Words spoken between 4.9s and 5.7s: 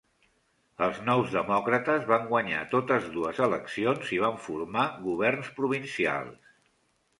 governs